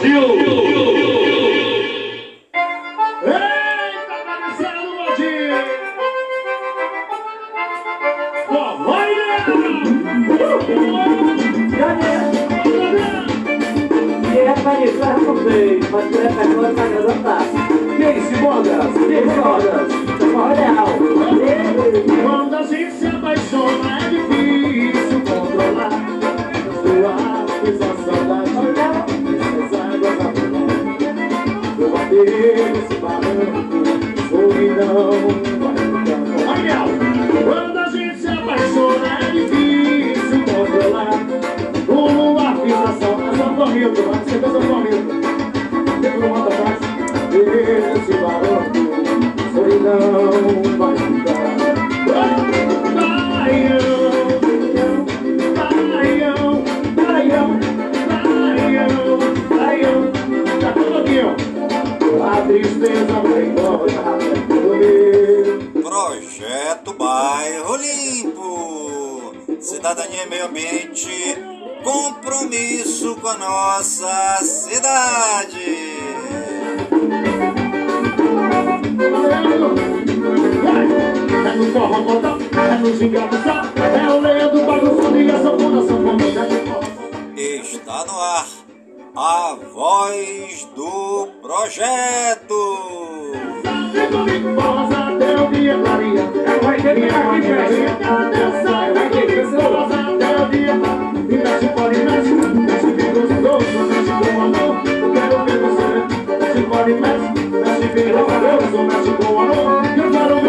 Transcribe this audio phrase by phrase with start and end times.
[0.00, 0.49] Brasil!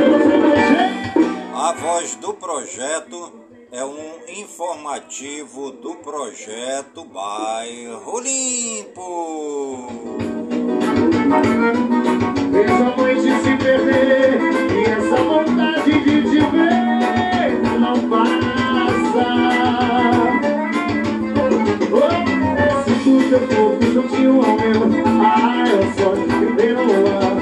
[0.09, 0.91] Você mexer
[1.53, 3.40] A voz do projeto
[3.71, 9.87] é um informativo do projeto Bairro Limpo.
[12.53, 14.41] Essa noite se perder
[14.71, 19.27] E essa vontade de te ver Não passa.
[21.93, 22.11] Oh,
[22.83, 24.81] Sinto teu corpo juntinho ao meu
[25.23, 27.40] Ah, eu só te viver no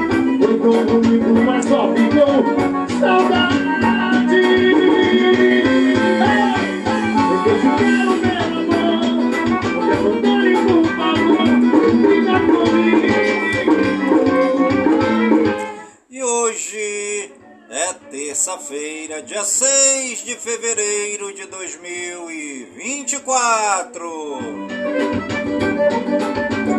[18.49, 24.39] terça-feira, dia 6 de fevereiro de 2024.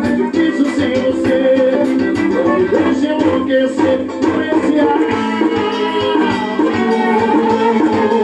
[0.03, 1.55] É difícil sem você,
[2.33, 5.11] não me deixe enlouquecer por esse amor.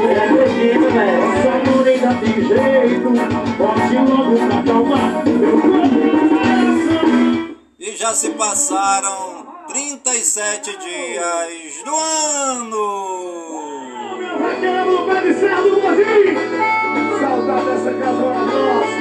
[0.10, 1.24] é acredito, velho.
[1.32, 3.08] Essa amor ainda tem jeito,
[3.58, 7.56] pode logo pra acalmar meu coração.
[7.80, 9.47] E já se passaram
[9.78, 12.84] 37 dias do ano.
[14.42, 16.34] Raquel, vai ser do Brasil.
[17.20, 18.98] Saudade dessa casona nossa.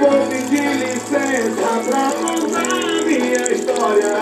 [0.00, 4.16] Vou pedir licença pra contar minha história.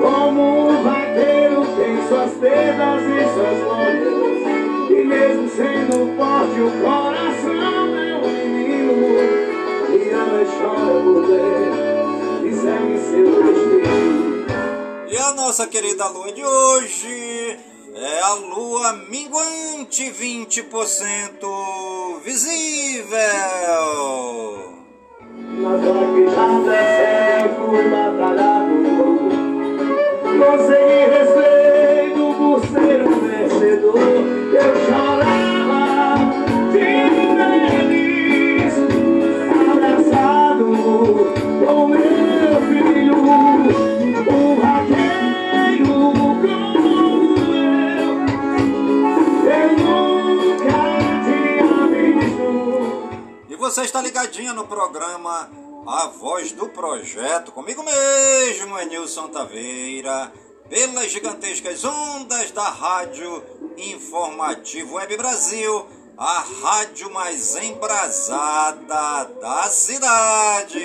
[0.00, 4.90] Como um vaqueiro tem suas perdas e suas glórias.
[4.90, 7.07] E mesmo sendo forte, o coração
[15.48, 17.58] nossa querida lua de hoje
[17.94, 23.16] é a lua minguante 20% visível.
[26.34, 28.76] Já desceu, fui batalhado.
[30.38, 33.96] Consegui respeito por ser um vencedor.
[34.52, 35.07] Eu chorava
[53.68, 55.50] você está ligadinha no programa
[55.86, 60.32] A Voz do Projeto, comigo mesmo, Enilson Taveira,
[60.70, 63.44] pelas gigantescas ondas da Rádio
[63.76, 65.86] Informativo Web Brasil,
[66.16, 70.82] a rádio mais embrasada da cidade.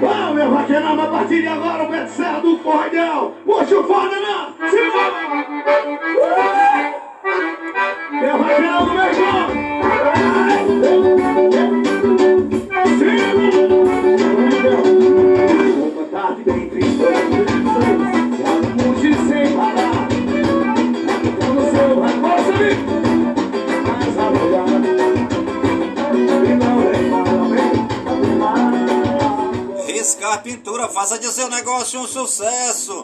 [0.00, 3.34] Vamos, meu vaqueirão, a partir de agora o pé serra do cordel.
[3.44, 4.54] Puxa o foda, não!
[8.20, 9.48] Meu patrão, meu irmão.
[15.92, 17.04] Uma tarde bem triste,
[19.00, 20.08] de sem parar.
[21.24, 22.70] Então o seu amor sabe,
[23.84, 24.70] mas a olhar.
[26.44, 26.94] E não é
[29.74, 33.03] para Riscar a pintura, faça de seu negócio um sucesso.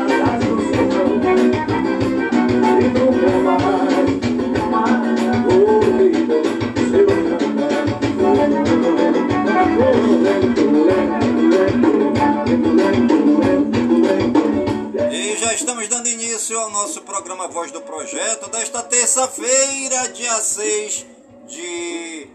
[15.53, 21.05] Estamos dando início ao nosso programa Voz do Projeto desta terça-feira, dia 6
[21.45, 22.29] de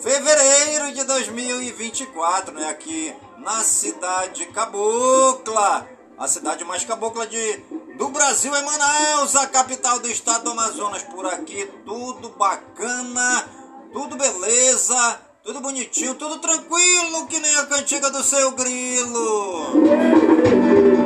[0.00, 2.70] fevereiro de 2024, né?
[2.70, 7.56] Aqui na cidade cabocla, a cidade mais cabocla de,
[7.98, 11.02] do Brasil é Manaus, a capital do estado do Amazonas.
[11.02, 13.44] Por aqui tudo bacana,
[13.92, 20.99] tudo beleza, tudo bonitinho, tudo tranquilo, que nem a cantiga do seu grilo.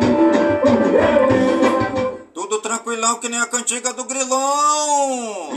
[2.74, 5.50] Tranquilão, que nem a cantiga do grilão.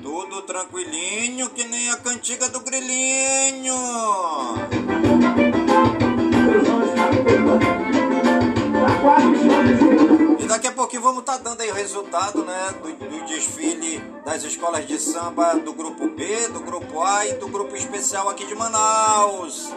[0.00, 3.74] Tudo tranquilinho, que nem a cantiga do grilinho.
[10.38, 14.44] E daqui a pouquinho vamos estar dando aí o resultado né, do, do desfile das
[14.44, 18.54] escolas de samba do grupo B, do grupo A e do grupo especial aqui de
[18.54, 19.72] Manaus.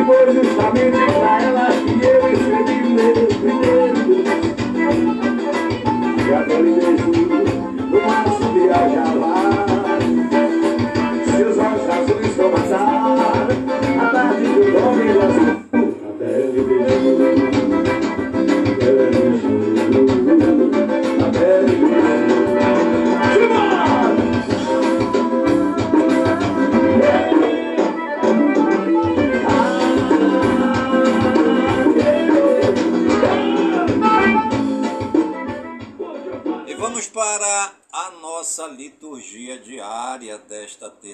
[0.00, 3.98] E foi justamente pra ela que eu escrevi meu primeiro.
[6.26, 7.10] E aquele beijo
[7.90, 9.39] no março viajava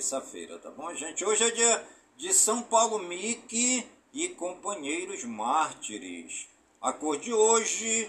[0.06, 1.24] terça-feira, tá bom, gente?
[1.24, 6.48] Hoje é dia de São Paulo Mique e companheiros mártires.
[6.80, 8.08] A cor de hoje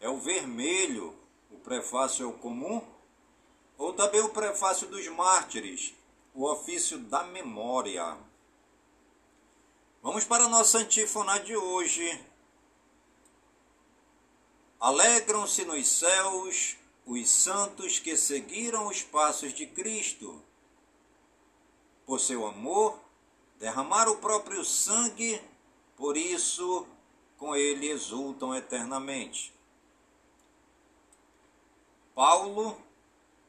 [0.00, 1.16] é o vermelho.
[1.48, 2.82] O prefácio é o comum.
[3.78, 5.94] Ou também o prefácio dos mártires,
[6.34, 8.18] o ofício da memória.
[10.02, 12.24] Vamos para a nossa antífona de hoje.
[14.80, 16.76] Alegram-se nos céus
[17.06, 20.42] os santos que seguiram os passos de Cristo.
[22.06, 22.98] Por seu amor,
[23.58, 25.40] derramaram o próprio sangue,
[25.96, 26.86] por isso
[27.36, 29.52] com ele exultam eternamente.
[32.14, 32.80] Paulo,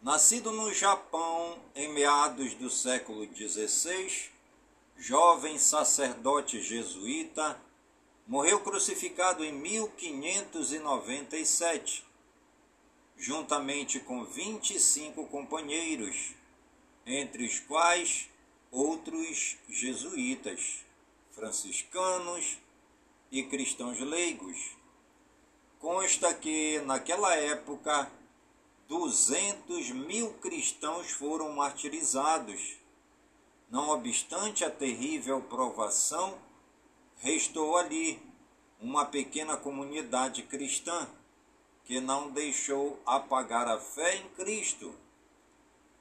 [0.01, 4.31] nascido no Japão em meados do século XVI,
[4.97, 7.57] jovem sacerdote jesuíta,
[8.27, 12.03] morreu crucificado em 1597,
[13.15, 16.33] juntamente com 25 companheiros,
[17.05, 18.27] entre os quais
[18.71, 20.85] outros jesuítas,
[21.31, 22.57] franciscanos
[23.31, 24.75] e cristãos leigos.
[25.79, 28.11] Consta que, naquela época,
[28.87, 32.77] 200 mil cristãos foram martirizados.
[33.69, 36.39] Não obstante a terrível provação,
[37.17, 38.19] restou ali
[38.79, 41.07] uma pequena comunidade cristã
[41.83, 44.93] que não deixou apagar a fé em Cristo.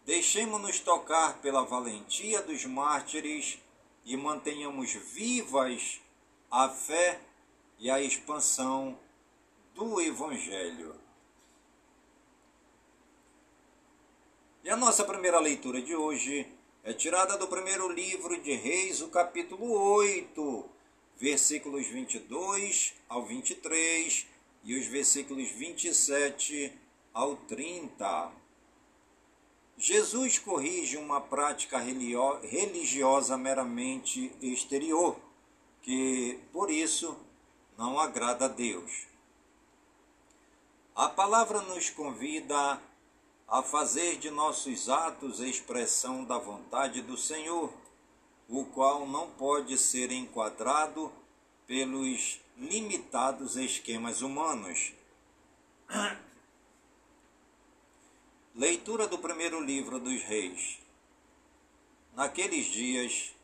[0.07, 3.59] Deixemos-nos tocar pela valentia dos mártires
[4.05, 6.01] e mantenhamos vivas
[6.49, 7.21] a fé
[7.77, 8.97] e a expansão
[9.75, 10.95] do Evangelho.
[14.63, 16.47] E a nossa primeira leitura de hoje
[16.85, 20.71] é tirada do primeiro livro de Reis, o capítulo 8,
[21.17, 24.25] versículos 22 ao 23
[24.63, 26.73] e os versículos 27
[27.13, 28.46] ao 30.
[29.78, 35.16] Jesus corrige uma prática religiosa meramente exterior,
[35.83, 37.16] que por isso
[37.76, 39.06] não agrada a Deus.
[40.95, 42.80] A palavra nos convida
[43.47, 47.71] a fazer de nossos atos expressão da vontade do Senhor,
[48.49, 51.12] o qual não pode ser enquadrado
[51.66, 54.92] pelos limitados esquemas humanos.
[58.59, 60.79] Leitura do primeiro livro dos Reis.
[62.15, 63.35] Naqueles dias,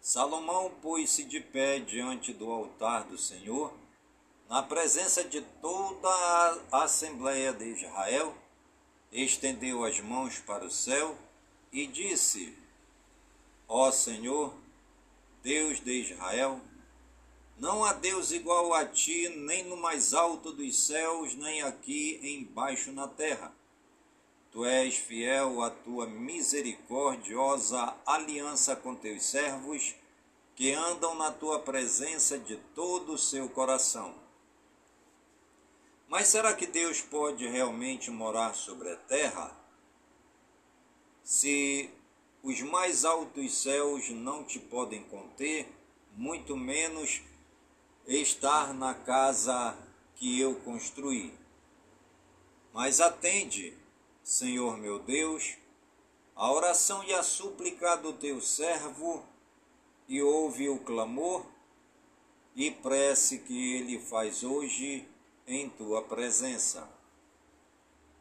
[0.00, 3.72] Salomão pôs-se de pé diante do altar do Senhor,
[4.48, 6.08] na presença de toda
[6.72, 8.36] a Assembleia de Israel,
[9.12, 11.16] estendeu as mãos para o céu
[11.72, 12.58] e disse:
[13.68, 14.52] Ó Senhor,
[15.44, 16.60] Deus de Israel,
[17.56, 22.90] não há Deus igual a ti, nem no mais alto dos céus, nem aqui embaixo
[22.90, 23.56] na terra.
[24.50, 29.94] Tu és fiel à tua misericordiosa aliança com teus servos,
[30.56, 34.14] que andam na tua presença de todo o seu coração.
[36.08, 39.54] Mas será que Deus pode realmente morar sobre a terra?
[41.22, 41.90] Se
[42.42, 45.70] os mais altos céus não te podem conter,
[46.16, 47.20] muito menos
[48.06, 49.76] estar na casa
[50.16, 51.32] que eu construí.
[52.72, 53.77] Mas atende,
[54.28, 55.56] Senhor meu Deus,
[56.36, 59.24] a oração e a súplica do teu servo,
[60.06, 61.46] e ouve o clamor
[62.54, 65.08] e prece que ele faz hoje
[65.46, 66.86] em tua presença.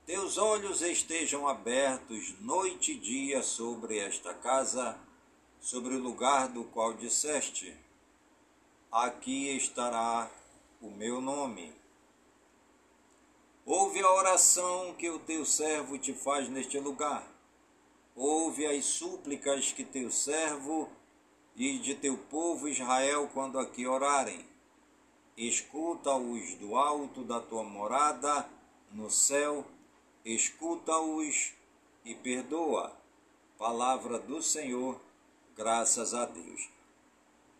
[0.06, 4.98] Teus olhos estejam abertos noite e dia sobre esta casa,
[5.60, 7.76] sobre o lugar do qual disseste:
[8.90, 10.32] Aqui estará
[10.82, 11.77] o meu nome.
[13.70, 17.28] Ouve a oração que o teu servo te faz neste lugar.
[18.16, 20.90] Ouve as súplicas que teu servo
[21.54, 24.40] e de teu povo Israel quando aqui orarem.
[25.36, 28.48] Escuta-os do alto da tua morada
[28.90, 29.66] no céu,
[30.24, 31.52] escuta-os
[32.06, 32.96] e perdoa.
[33.58, 34.98] Palavra do Senhor,
[35.58, 36.70] graças a Deus.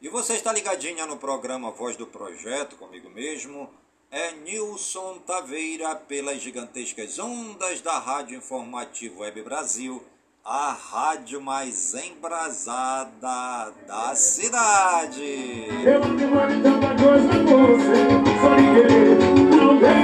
[0.02, 3.70] E você está ligadinha no programa Voz do Projeto, comigo mesmo,
[4.12, 10.02] é Nilson Taveira, pelas gigantescas ondas da Rádio Informativo Web Brasil,
[10.46, 15.68] a rádio mais embrasada da cidade.
[15.84, 16.00] Eu
[16.96, 18.08] coisa você,
[18.40, 19.16] só ninguém
[19.58, 19.98] não deu.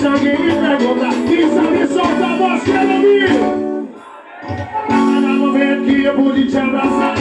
[0.00, 0.86] Se alguém me sabe
[2.22, 2.72] a voz que.
[4.88, 7.14] Cada momento que eu pude te abraçar,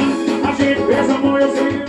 [0.47, 1.84] a gente pensa, amor, eu sei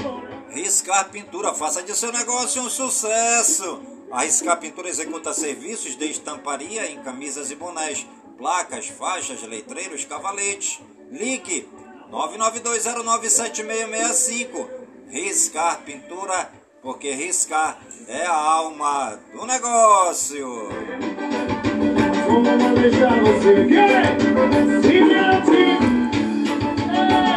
[0.66, 0.66] que vou.
[0.66, 3.80] Riscar Pintura, faça de seu negócio um sucesso.
[4.10, 8.04] A Riscar Pintura executa serviços de estamparia em camisas e bonés,
[8.36, 10.80] placas, faixas, letreiros, cavaletes.
[11.10, 11.68] Ligue
[12.10, 14.68] 992097665.
[15.08, 16.50] Riscar Pintura,
[16.82, 20.68] porque riscar é a alma do negócio.
[22.28, 23.66] Não deixar você.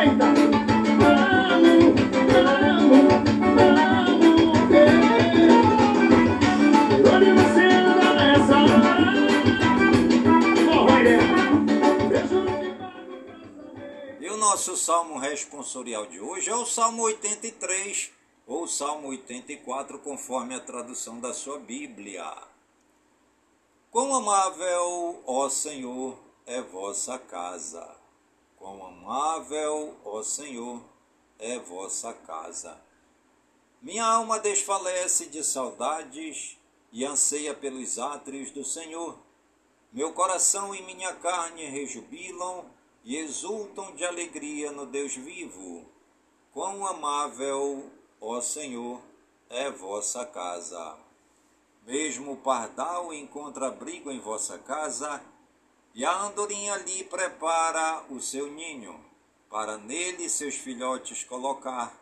[0.02, 0.26] Eita!
[1.02, 1.94] Amo, amo,
[14.60, 18.12] nosso salmo responsorial de hoje é o Salmo 83
[18.46, 22.26] ou Salmo 84, conforme a tradução da sua Bíblia.
[23.90, 27.96] Quão amável, ó Senhor, é vossa casa.
[28.58, 30.84] Quão amável, ó Senhor,
[31.40, 32.78] é vossa casa.
[33.82, 36.58] Minha alma desfalece de saudades
[36.92, 39.18] e anseia pelos átrios do Senhor.
[39.94, 42.66] Meu coração e minha carne rejubilam
[43.06, 45.86] e exultam de alegria no Deus vivo.
[46.52, 49.00] Quão amável, ó Senhor,
[49.50, 50.98] é vossa casa.
[51.88, 55.24] Mesmo o pardal encontra abrigo em vossa casa,
[55.96, 59.00] e a andorinha ali prepara o seu ninho,
[59.50, 61.98] para nele seus filhotes colocar.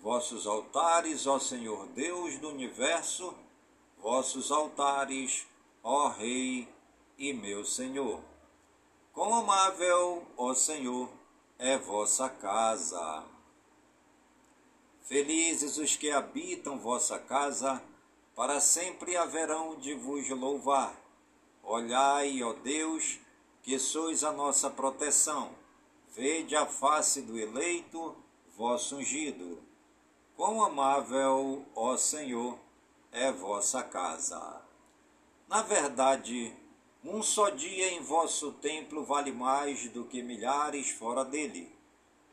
[0.00, 3.34] Vossos altares, ó Senhor Deus do universo,
[3.98, 5.46] vossos altares,
[5.82, 6.66] ó Rei
[7.18, 8.18] e meu Senhor.
[9.12, 11.10] Quão amável, ó Senhor,
[11.58, 13.24] é vossa casa.
[15.02, 17.82] Felizes os que habitam vossa casa,
[18.34, 20.98] para sempre haverão de vos louvar.
[21.62, 23.18] Olhai, ó Deus,
[23.62, 25.54] que sois a nossa proteção.
[26.16, 28.16] Vede a face do eleito,
[28.56, 29.69] vosso ungido.
[30.40, 32.58] Quão amável, ó Senhor,
[33.12, 34.62] é vossa casa.
[35.46, 36.56] Na verdade,
[37.04, 41.70] um só dia em vosso templo vale mais do que milhares fora dele.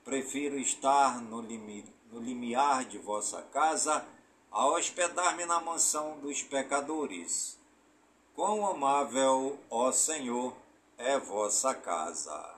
[0.05, 4.07] Prefiro estar no, limi, no limiar de vossa casa
[4.49, 7.59] a hospedar-me na mansão dos pecadores.
[8.33, 10.55] Quão amável, ó Senhor,
[10.97, 12.56] é vossa casa.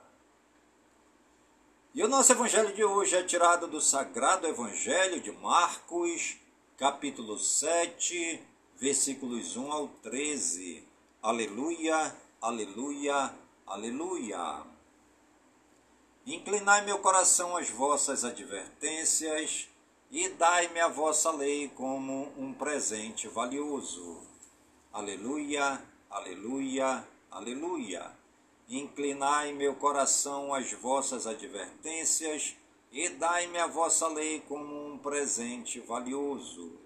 [1.92, 6.38] E o nosso evangelho de hoje é tirado do Sagrado Evangelho de Marcos,
[6.78, 8.40] capítulo 7,
[8.78, 10.88] versículos 1 ao 13.
[11.20, 13.34] Aleluia, aleluia,
[13.66, 14.62] aleluia.
[16.28, 19.68] Inclinai meu coração às vossas advertências,
[20.12, 24.22] e dai-me a vossa lei como um presente valioso.
[24.94, 28.19] Aleluia, aleluia, aleluia.
[28.70, 32.56] Inclinai meu coração às vossas advertências
[32.92, 36.78] e dai-me a vossa lei como um presente valioso.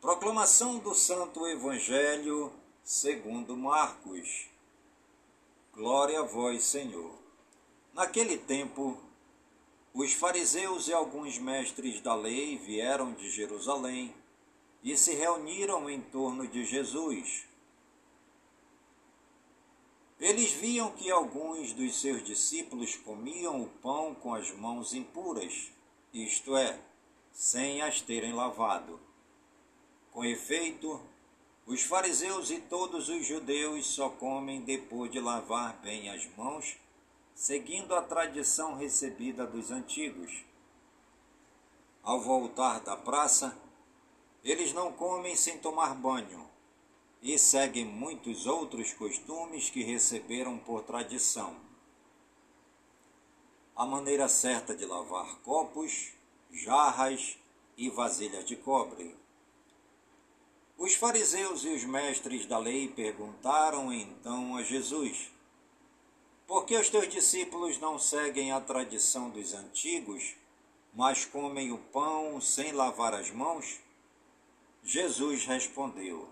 [0.00, 2.52] Proclamação do Santo Evangelho
[2.84, 4.48] segundo Marcos.
[5.72, 7.12] Glória a vós, Senhor.
[7.92, 8.96] Naquele tempo,
[9.92, 14.14] os fariseus e alguns mestres da lei vieram de Jerusalém
[14.82, 17.44] e se reuniram em torno de Jesus.
[20.22, 25.72] Eles viam que alguns dos seus discípulos comiam o pão com as mãos impuras,
[26.14, 26.78] isto é,
[27.32, 29.00] sem as terem lavado.
[30.12, 31.00] Com efeito,
[31.66, 36.76] os fariseus e todos os judeus só comem depois de lavar bem as mãos,
[37.34, 40.44] seguindo a tradição recebida dos antigos.
[42.00, 43.58] Ao voltar da praça,
[44.44, 46.51] eles não comem sem tomar banho
[47.22, 51.54] e seguem muitos outros costumes que receberam por tradição.
[53.76, 56.12] A maneira certa de lavar copos,
[56.50, 57.38] jarras
[57.76, 59.16] e vasilhas de cobre.
[60.76, 65.30] Os fariseus e os mestres da lei perguntaram então a Jesus:
[66.44, 70.34] Por que os teus discípulos não seguem a tradição dos antigos,
[70.92, 73.78] mas comem o pão sem lavar as mãos?
[74.82, 76.31] Jesus respondeu: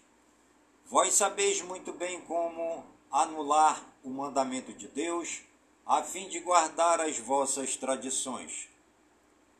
[0.91, 5.41] Vós sabeis muito bem como anular o mandamento de Deus,
[5.85, 8.67] a fim de guardar as vossas tradições.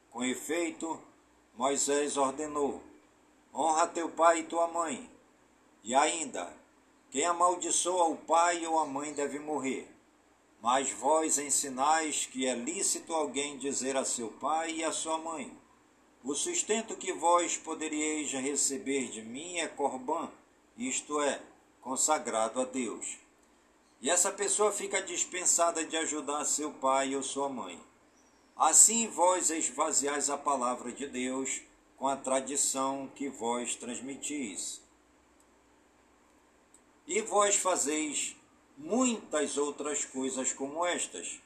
[0.10, 1.02] Com efeito,
[1.56, 2.84] Moisés ordenou:
[3.56, 5.10] honra teu pai e tua mãe.
[5.86, 6.54] E ainda,
[7.10, 9.90] quem amaldiçoa o pai ou a mãe deve morrer.
[10.62, 15.58] Mas vós ensinais que é lícito alguém dizer a seu pai e a sua mãe:
[16.26, 20.30] O sustento que vós poderíeis receber de mim é corbã,
[20.88, 21.42] isto é,
[21.82, 23.18] consagrado a Deus.
[24.02, 27.80] E essa pessoa fica dispensada de ajudar seu pai ou sua mãe.
[28.56, 31.62] Assim vós esvaziais a palavra de Deus
[31.98, 34.82] com a tradição que vós transmitis.
[37.06, 38.36] E vós fazeis
[38.78, 41.40] muitas outras coisas como estas,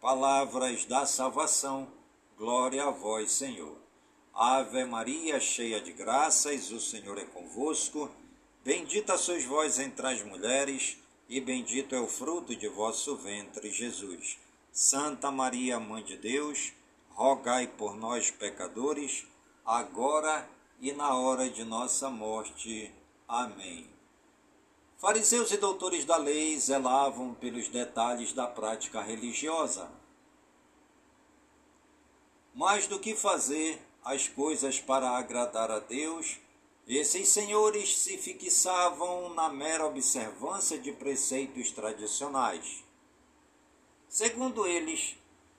[0.00, 1.88] palavras da salvação,
[2.36, 3.76] glória a vós, Senhor.
[4.32, 8.10] Ave Maria, cheia de graças, o Senhor é convosco.
[8.66, 10.98] Bendita sois vós entre as mulheres,
[11.28, 14.40] e bendito é o fruto de vosso ventre, Jesus.
[14.72, 16.72] Santa Maria, Mãe de Deus,
[17.10, 19.24] rogai por nós, pecadores,
[19.64, 20.50] agora
[20.80, 22.92] e na hora de nossa morte.
[23.28, 23.88] Amém.
[24.98, 29.88] Fariseus e doutores da lei zelavam pelos detalhes da prática religiosa.
[32.52, 36.40] Mais do que fazer as coisas para agradar a Deus,
[36.86, 42.84] esses senhores se fixavam na mera observância de preceitos tradicionais.
[44.08, 45.16] Segundo eles,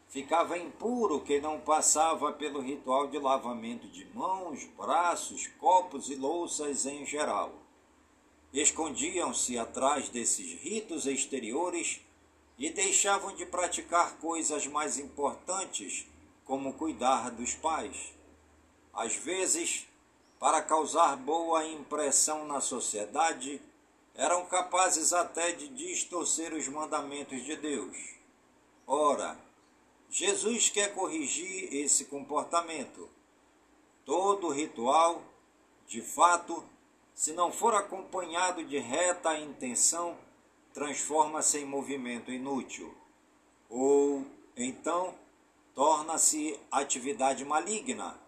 [0.08, 6.86] ficava impuro que não passava pelo ritual de lavamento de mãos, braços, copos e louças
[6.86, 7.54] em geral.
[8.54, 12.00] Escondiam-se atrás desses ritos exteriores
[12.58, 16.08] e deixavam de praticar coisas mais importantes,
[16.46, 18.14] como cuidar dos pais.
[18.94, 19.87] Às vezes,
[20.40, 23.62] para causar boa impressão na sociedade,
[24.14, 27.96] eram capazes até de distorcer os mandamentos de Deus.
[28.86, 29.38] Ora,
[30.10, 33.10] Jesus quer corrigir esse comportamento.
[34.06, 35.22] Todo ritual,
[35.88, 36.64] de fato,
[37.14, 40.18] se não for acompanhado de reta intenção,
[40.74, 42.96] transforma-se em movimento inútil.
[43.70, 45.14] Ou, então,
[45.76, 48.20] torna-se atividade maligna,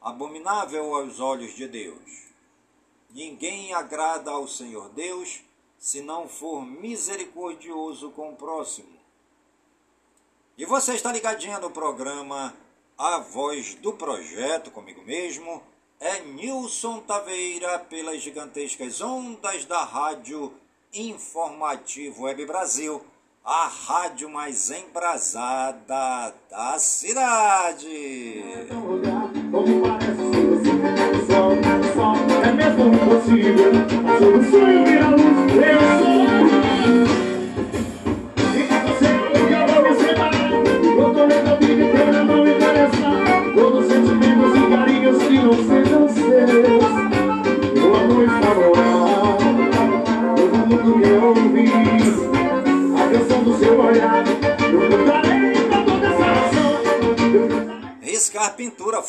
[0.00, 2.28] abominável aos olhos de Deus.
[3.10, 5.40] Ninguém agrada ao Senhor Deus
[5.78, 8.98] se não for misericordioso com o próximo.
[10.56, 12.54] E você está ligadinha no programa
[12.96, 15.62] A Voz do Projeto, comigo mesmo,
[16.00, 20.52] é Nilson Taveira, pelas gigantescas ondas da Rádio
[20.92, 23.04] Informativo Web Brasil,
[23.44, 28.42] a rádio mais embrasada da cidade.
[29.50, 31.56] Como parece ser sol,
[31.94, 33.72] sol, é mesmo impossível.
[34.02, 35.17] Mas o sonho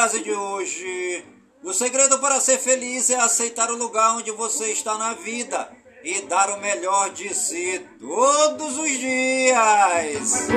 [0.00, 1.22] Frase de hoje:
[1.62, 5.68] O segredo para ser feliz é aceitar o lugar onde você está na vida
[6.02, 10.48] e dar o melhor de si todos os dias.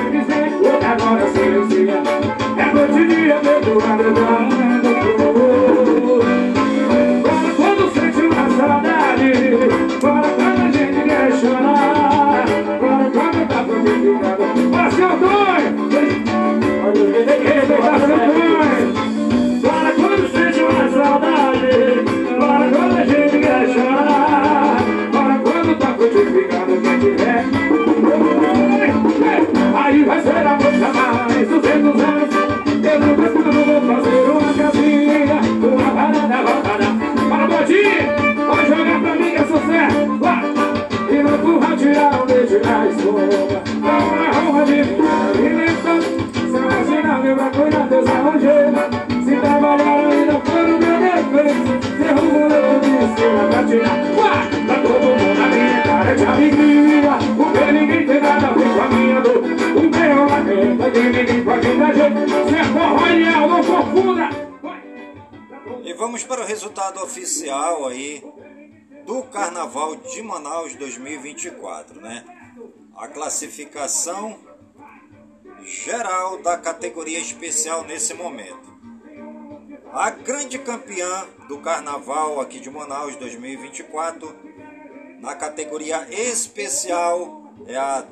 [7.58, 10.43] Quando sente uma saudade,
[71.44, 72.24] 2024, né?
[72.96, 74.38] A classificação
[75.62, 78.74] geral da categoria especial nesse momento.
[79.92, 84.34] A grande campeã do Carnaval aqui de Manaus 2024
[85.20, 88.04] na categoria especial é a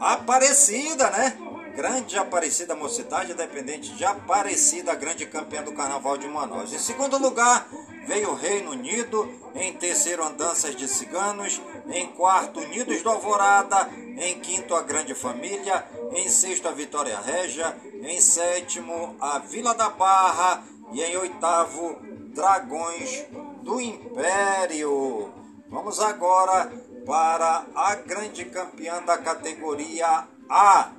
[0.00, 1.36] Aparecida, né?
[1.74, 6.72] Grande Aparecida Mocidade, independente de Aparecida, grande campeã do Carnaval de Manaus.
[6.72, 7.66] Em segundo lugar,
[8.06, 9.28] veio o Reino Unido.
[9.54, 11.60] Em terceiro, Andanças de Ciganos.
[11.88, 13.88] Em quarto, Unidos do Alvorada.
[14.18, 15.86] Em quinto, a Grande Família.
[16.12, 17.76] Em sexto, a Vitória Régia.
[18.02, 20.64] Em sétimo, a Vila da Barra.
[20.92, 21.98] E em oitavo,
[22.34, 23.24] Dragões
[23.62, 25.32] do Império.
[25.68, 26.72] Vamos agora
[27.06, 30.90] para a grande campeã da categoria A.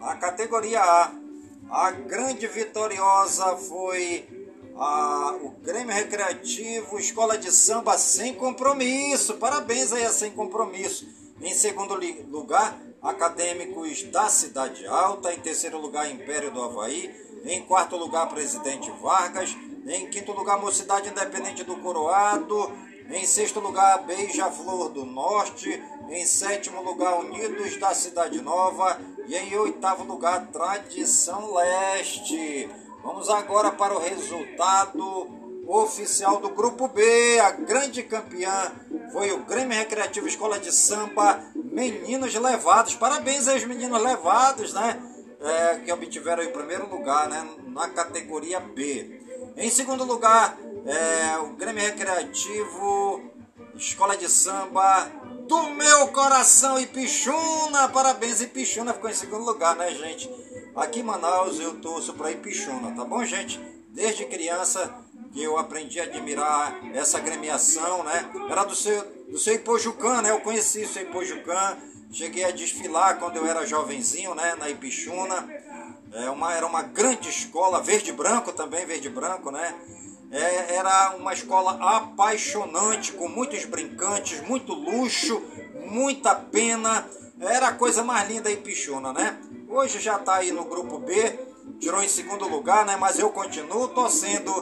[0.00, 1.12] A categoria A.
[1.70, 4.26] A grande vitoriosa foi
[4.74, 9.34] a, o Grêmio Recreativo Escola de Samba Sem Compromisso.
[9.34, 11.06] Parabéns aí a Sem Compromisso.
[11.40, 11.94] Em segundo
[12.28, 15.34] lugar, Acadêmicos da Cidade Alta.
[15.34, 17.14] Em terceiro lugar, Império do Havaí.
[17.44, 19.54] Em quarto lugar, Presidente Vargas.
[19.86, 22.72] Em quinto lugar, Mocidade Independente do Coroado.
[23.10, 25.82] Em sexto lugar, Beija-Flor do Norte.
[26.08, 28.98] Em sétimo lugar, Unidos da Cidade Nova.
[29.30, 32.68] E em oitavo lugar, Tradição Leste.
[33.00, 35.28] Vamos agora para o resultado
[35.68, 37.38] oficial do Grupo B.
[37.38, 38.72] A grande campeã
[39.12, 42.96] foi o Grêmio Recreativo Escola de Samba Meninos Levados.
[42.96, 45.00] Parabéns aos meninos levados, né?
[45.40, 47.48] É, que obtiveram o primeiro lugar né?
[47.68, 49.20] na categoria B.
[49.56, 53.30] Em segundo lugar, é, o Grêmio Recreativo
[53.76, 55.08] Escola de Samba
[55.50, 57.88] do meu coração Ipixuna.
[57.88, 60.30] Parabéns, Ipixuna ficou em segundo lugar, né, gente?
[60.76, 63.60] Aqui em Manaus eu torço para Ipixuna, tá bom, gente?
[63.88, 64.94] Desde criança
[65.32, 68.30] que eu aprendi a admirar essa gremiação, né?
[68.48, 70.30] Era do seu, do seu Ipojucã, né?
[70.30, 71.76] Eu conheci o seu Ipojucã.
[72.12, 74.54] Cheguei a desfilar quando eu era jovenzinho, né?
[74.54, 75.48] Na Ipixuna.
[76.12, 79.74] É uma, era uma grande escola, verde branco também, verde branco, né?
[80.30, 85.42] É, era uma escola apaixonante, com muitos brincantes, muito luxo,
[85.86, 87.04] muita pena.
[87.40, 89.38] Era a coisa mais linda aí, Pichuna, né?
[89.68, 91.38] Hoje já está aí no grupo B,
[91.80, 92.96] tirou em segundo lugar, né?
[92.96, 94.52] Mas eu continuo torcendo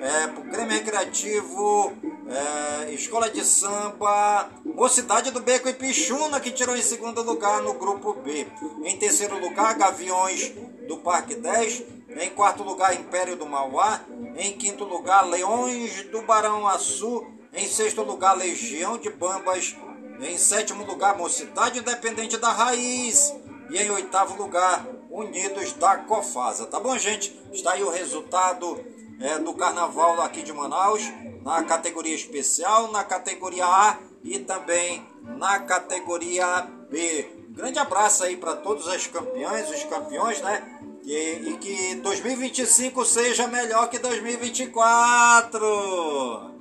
[0.00, 1.92] é, pro Grêmio Recreativo,
[2.28, 7.74] é, Escola de Samba, Mocidade do Beco e Pichuna, que tirou em segundo lugar no
[7.74, 8.46] grupo B.
[8.84, 10.52] Em terceiro lugar, Gaviões
[10.86, 11.82] do Parque 10.
[12.18, 14.00] Em quarto lugar, Império do Mauá.
[14.36, 17.26] Em quinto lugar, Leões do Barão Açu.
[17.52, 19.76] Em sexto lugar, Legião de Bambas.
[20.20, 23.34] Em sétimo lugar, Mocidade Independente da Raiz.
[23.70, 26.66] E em oitavo lugar, Unidos da Cofasa.
[26.66, 27.38] Tá bom, gente?
[27.52, 28.82] Está aí o resultado
[29.20, 31.02] é, do carnaval aqui de Manaus,
[31.42, 37.30] na categoria especial, na categoria A e também na categoria B.
[37.50, 40.62] Grande abraço aí para todos os campeões, os campeões, né?
[41.06, 46.56] E, e que 2025 seja melhor que 2024.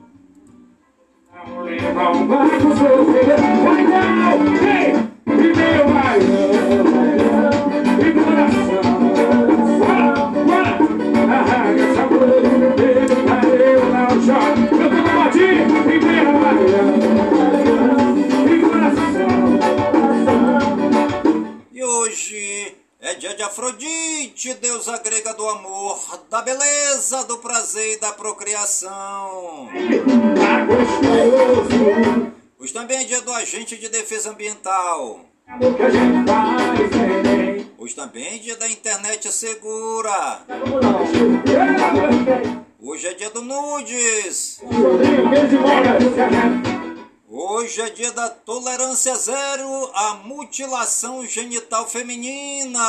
[1.68, 1.82] E
[23.06, 29.70] é dia de Afrodite, deusa grega do amor, da beleza, do prazer e da procriação.
[32.58, 35.20] Hoje também é dia do agente de defesa ambiental.
[37.78, 40.42] Hoje também é dia da internet segura.
[42.82, 44.60] Hoje é dia do nudes.
[47.38, 52.80] Hoje é dia da tolerância zero à mutilação genital feminina.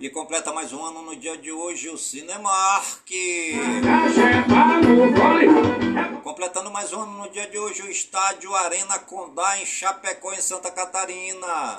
[0.00, 3.10] E completa mais um ano no dia de hoje o Cinemark.
[6.58, 10.40] Completando mais um ano no dia de hoje o estádio Arena Condá em Chapecó, em
[10.40, 11.78] Santa Catarina.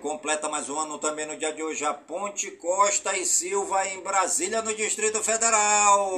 [0.00, 4.02] Completa mais um ano também no dia de hoje a Ponte Costa e Silva em
[4.02, 6.12] Brasília, no Distrito Federal.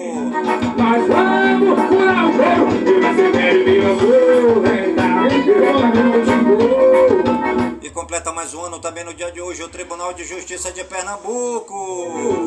[7.82, 10.84] E completa mais um ano também no dia de hoje o Tribunal de Justiça de
[10.84, 12.46] Pernambuco.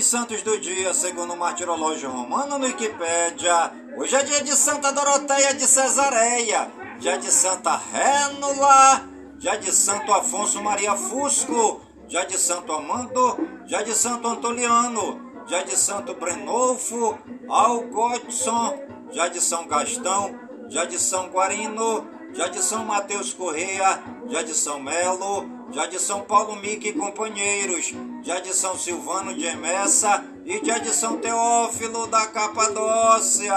[0.00, 4.90] os santos do dia, segundo o martirológio romano no Wikipédia, hoje é dia de Santa
[4.90, 12.38] Doroteia de Cesareia, dia de Santa Rénula, dia de Santo Afonso Maria Fusco, dia de
[12.38, 18.80] Santo Amando, dia de Santo Antoliano, dia de Santo Brenolfo, Algodson,
[19.12, 20.34] dia de São Gastão,
[20.70, 26.00] dia de São Guarino, dia de São Mateus Correia, dia de São Melo, dia de
[26.00, 31.18] São Paulo Mique e companheiros, dia de São Silvano de Emessa e dia de São
[31.18, 33.54] Teófilo da Capadócia.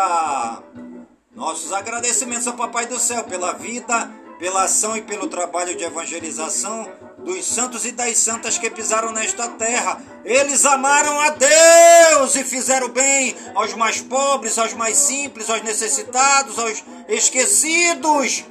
[1.35, 6.87] Nossos agradecimentos ao Papai do Céu pela vida, pela ação e pelo trabalho de evangelização
[7.17, 9.99] dos santos e das santas que pisaram nesta terra.
[10.23, 16.59] Eles amaram a Deus e fizeram bem aos mais pobres, aos mais simples, aos necessitados,
[16.59, 18.45] aos esquecidos,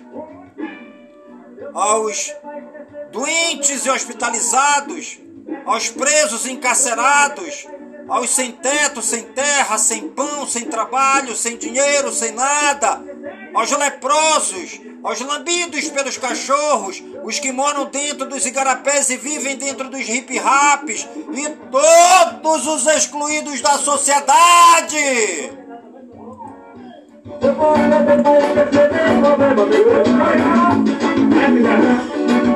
[1.73, 2.33] aos
[3.13, 5.21] doentes e hospitalizados,
[5.67, 7.67] aos presos e encarcerados,
[8.09, 13.01] aos sem teto, sem terra, sem pão, sem trabalho, sem dinheiro, sem nada,
[13.55, 19.89] aos leprosos, aos lambidos pelos cachorros, os que moram dentro dos igarapés e vivem dentro
[19.89, 24.97] dos hip-raps, e todos os excluídos da sociedade.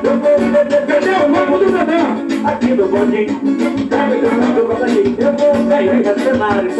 [0.02, 2.48] Cadê o mamo do Dadã?
[2.48, 5.16] Aqui no bondinho, tá me dando eu vou sair.
[5.18, 6.70] Eu vou sair do cenário,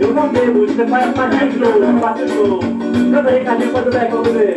[0.00, 2.60] eu não bebo, você vai fazer de novo, fazer de novo.
[3.12, 4.56] Canta aí, Cadinho, quando der, vamos ver.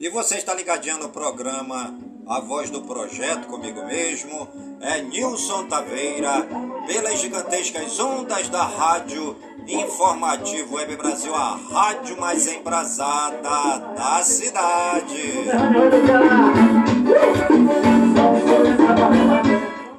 [0.00, 1.94] E você está ligadinho no programa
[2.28, 4.48] A Voz do Projeto comigo mesmo,
[4.80, 6.46] é Nilson Taveira,
[6.86, 15.44] pelas gigantescas ondas da rádio Informativo Web Brasil, a rádio mais embrasada da cidade.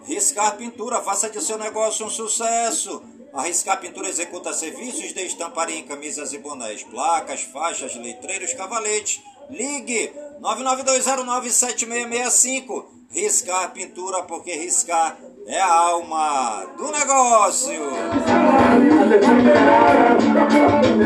[0.04, 3.02] Riscar Pintura, faça de seu negócio um sucesso.
[3.34, 9.22] A Riscar Pintura executa serviços de estamparia em camisas e bonés, placas, faixas, letreiros, cavaletes.
[9.50, 12.86] Ligue 992097665.
[13.10, 17.82] Riscar Pintura, porque riscar é a alma do negócio.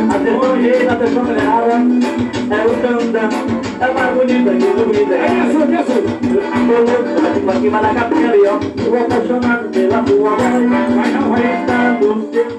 [0.10, 0.58] Atenção
[0.90, 1.24] atenção atenção
[2.52, 3.30] é o Tanda,
[3.80, 5.14] é mais bonita que o bonita.
[5.14, 5.94] É isso, é isso.
[8.48, 8.56] Ó.
[9.04, 11.44] Apaixonado pela tua voz, vai não vai
[12.00, 12.59] no seu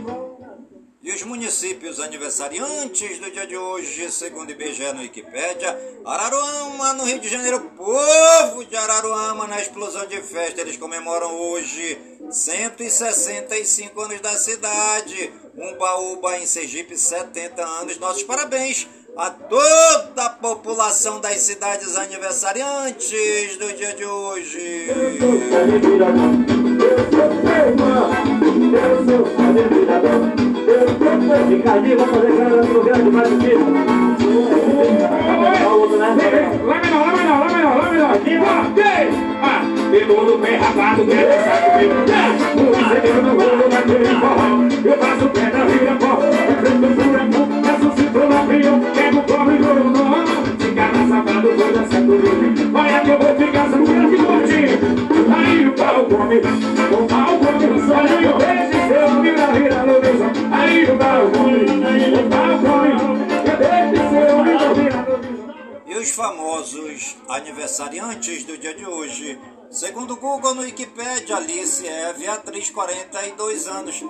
[1.10, 7.18] E os municípios aniversariantes do dia de hoje, segundo IBGE no Wikipédia, Araruama, no Rio
[7.18, 11.98] de Janeiro, povo de Araruama, na explosão de festa, eles comemoram hoje
[12.30, 15.32] 165 anos da cidade.
[15.56, 17.98] Umbaúba, em Sergipe, 70 anos.
[17.98, 24.86] Nossos parabéns a toda a população das cidades aniversariantes do dia de hoje.
[30.80, 33.52] Ricardinho, vamos fazer cara no grande mais aqui.
[35.38, 36.06] Olha o outro, né?
[36.64, 38.10] Lá menor, lá menor, lá menor, lá menor.
[38.14, 38.64] Aqui, ó.
[38.74, 39.14] Três.
[39.42, 41.94] Ah, de todo bem rapado, quer dançar comigo.
[42.56, 44.48] O incêndio no rolo daquele forró.
[44.82, 46.12] Eu faço pedra, vira pó.
[46.50, 48.72] Enfrento o furacão, ressuscito na frio.
[48.94, 50.24] Pego, corre, no nó.
[50.58, 52.78] Fica na safado, vou dançar comigo.
[52.78, 54.78] Olha que eu vou ficar sangrando de curtinho.
[55.36, 57.66] Aí o pau come, o pau come.
[57.86, 58.79] Só eu vejo
[65.86, 69.38] E os famosos aniversariantes do dia de hoje.
[69.70, 74.04] Segundo o Google no Wikipedia, Alice Eve, atriz 42 anos.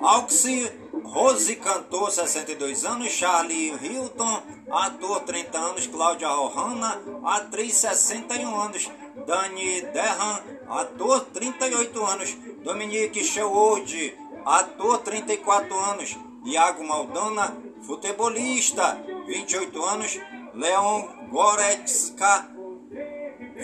[0.00, 0.70] Alxi
[1.04, 3.10] Rose, cantor 62 anos.
[3.10, 5.86] Charlie Hilton, ator 30 anos.
[5.86, 8.90] Cláudia Rohanna, atriz 61 anos.
[9.26, 12.36] Dani Derham, ator 38 anos.
[12.62, 16.16] Dominique Sherwood, ator 34 anos.
[16.44, 20.18] Iago Maldana, futebolista 28 anos.
[20.54, 22.48] Leon Goretzka,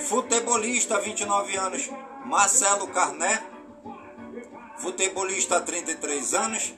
[0.08, 1.90] futebolista 29 anos.
[2.24, 3.42] Marcelo Carné,
[4.78, 6.74] futebolista 33 anos.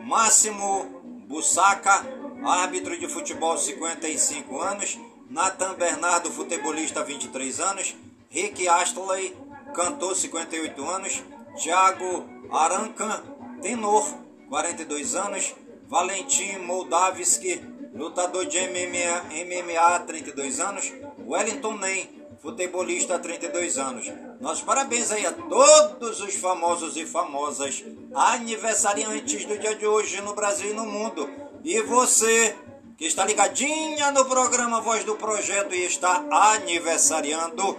[0.00, 0.98] Máximo
[1.28, 2.06] Bussaca,
[2.44, 4.98] árbitro de futebol 55 anos.
[5.28, 7.94] Nathan Bernardo, futebolista 23 anos.
[8.30, 9.36] Rick Astley,
[9.74, 11.22] cantor 58 anos.
[11.56, 13.22] Thiago Arancan,
[13.62, 14.06] tenor
[14.48, 15.54] 42 anos.
[15.86, 17.62] Valentim Moldavski,
[17.94, 20.92] lutador de MMA, MMA 32 anos.
[21.26, 22.10] Wellington Nem,
[22.42, 24.12] futebolista 32 anos.
[24.40, 27.84] Nossos parabéns aí a todos os famosos e famosas
[28.14, 31.28] aniversariantes do dia de hoje no Brasil e no mundo.
[31.64, 32.54] E você
[32.98, 37.78] que está ligadinha no programa Voz do Projeto e está aniversariando,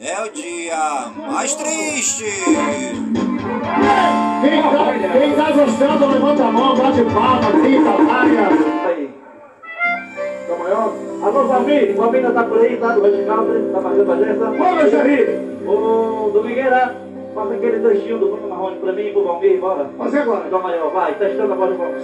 [0.00, 2.24] é o dia mais triste.
[4.40, 8.48] Quem tá, quem tá gostando, levanta a mão, bate palma, grita, larga.
[8.88, 9.10] Aí.
[10.48, 10.94] Tá maior?
[11.22, 12.94] Alô, Valmir, Valmir ainda tá por aí, tá?
[12.94, 14.50] Do Red Country, tá fazendo presença.
[14.50, 16.96] Ô, meu xerife, Ô, Domingueira,
[17.34, 19.90] faça aquele trechinho do Bruno Marrone pra mim e pro Valmir, bora.
[19.98, 20.48] fazer agora.
[20.50, 22.00] Tá maior, vai, testando a voz do Valmir.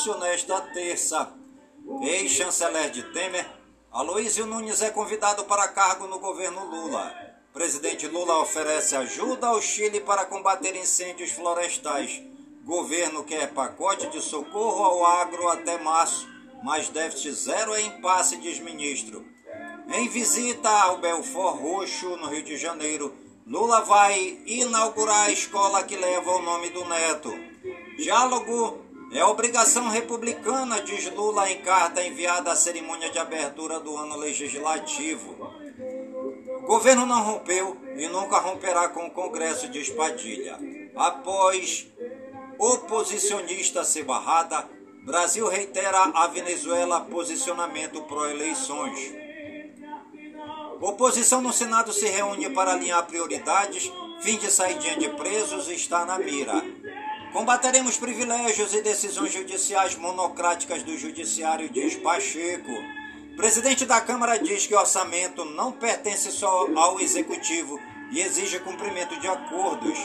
[0.00, 1.30] Múcio nesta terça.
[2.00, 3.46] Ex-chanceler de Temer,
[3.92, 7.14] Aloysio Nunes é convidado para cargo no governo Lula.
[7.52, 12.22] Presidente Lula oferece ajuda ao Chile para combater incêndios florestais.
[12.64, 16.26] Governo quer pacote de socorro ao agro até março,
[16.64, 19.22] mas déficit zero é impasse, diz ministro.
[19.92, 23.14] Em visita ao Belfort Roxo, no Rio de Janeiro,
[23.46, 27.30] Lula vai inaugurar a escola que leva o nome do neto.
[27.98, 34.16] Diálogo é obrigação republicana, diz Lula em carta enviada à cerimônia de abertura do ano
[34.16, 35.36] legislativo.
[36.62, 40.58] O governo não rompeu e nunca romperá com o Congresso, diz Padilha.
[40.94, 41.88] Após
[42.58, 44.68] oposicionista ser barrada,
[45.04, 49.12] Brasil reitera a Venezuela posicionamento pró-eleições.
[50.80, 53.92] Oposição no Senado se reúne para alinhar prioridades.
[54.20, 56.62] Fim de saída de presos está na mira.
[57.32, 62.72] Combateremos privilégios e decisões judiciais monocráticas do Judiciário, diz Pacheco.
[63.36, 67.78] Presidente da Câmara diz que o orçamento não pertence só ao Executivo
[68.10, 69.96] e exige cumprimento de acordos.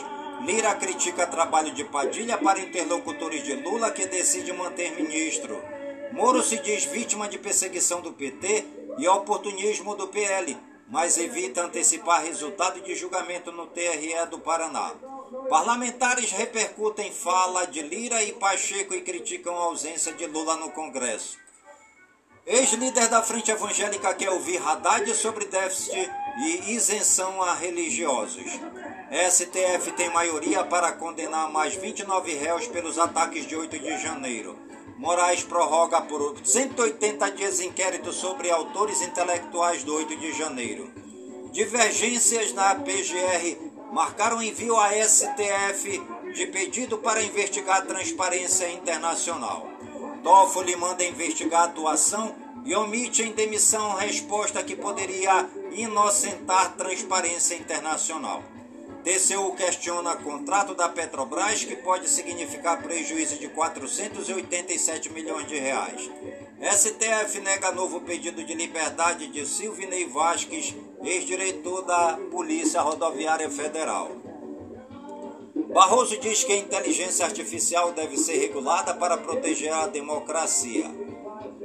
[0.42, 5.60] Lira critica trabalho de Padilha para interlocutores de Lula que decide manter ministro.
[6.12, 8.64] Moro se diz vítima de perseguição do PT
[8.98, 10.56] e oportunismo do PL,
[10.88, 14.92] mas evita antecipar resultado de julgamento no TRE do Paraná.
[15.48, 21.38] Parlamentares repercutem fala de Lira e Pacheco e criticam a ausência de Lula no Congresso.
[22.44, 28.58] Ex-líder da Frente Evangélica quer ouvir Haddad sobre déficit e isenção a religiosos.
[29.30, 34.58] STF tem maioria para condenar mais 29 réus pelos ataques de 8 de janeiro.
[34.98, 40.90] Moraes prorroga por 180 dias inquérito sobre autores intelectuais do 8 de janeiro.
[41.52, 46.02] Divergências na PGR marcaram envio à STF
[46.34, 49.68] de pedido para investigar transparência internacional.
[50.22, 52.34] Toffoli manda investigar a atuação
[52.64, 58.42] e omite em demissão resposta que poderia inocentar transparência internacional.
[59.04, 66.10] TCU questiona contrato da Petrobras que pode significar prejuízo de 487 milhões de reais.
[66.60, 74.10] STF nega novo pedido de liberdade de Silvinei Vasques, ex-diretor da Polícia Rodoviária Federal.
[75.72, 80.90] Barroso diz que a inteligência artificial deve ser regulada para proteger a democracia.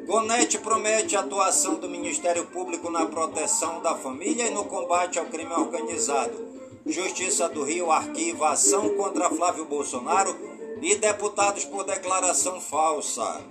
[0.06, 5.28] Gonete promete a atuação do Ministério Público na proteção da família e no combate ao
[5.28, 6.50] crime organizado.
[6.86, 10.36] Justiça do Rio arquiva ação contra Flávio Bolsonaro
[10.82, 13.42] e deputados por declaração falsa.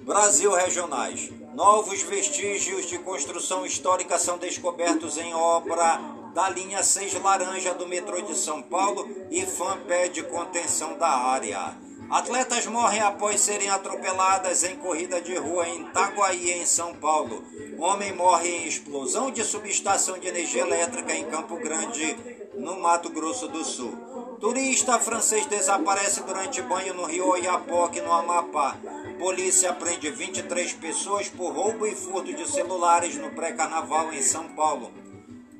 [0.00, 1.30] Brasil Regionais.
[1.54, 6.00] Novos vestígios de construção histórica são descobertos em obra
[6.32, 11.76] da linha 6 laranja do metrô de São Paulo e fã pede contenção da área.
[12.10, 17.44] Atletas morrem após serem atropeladas em corrida de rua em Itaguaí, em São Paulo.
[17.78, 22.16] Homem morre em explosão de subestação de energia elétrica em Campo Grande,
[22.54, 23.92] no Mato Grosso do Sul.
[24.40, 28.76] Turista francês desaparece durante banho no rio Oiapoque, no Amapá.
[29.22, 34.90] Polícia prende 23 pessoas por roubo e furto de celulares no pré-carnaval em São Paulo.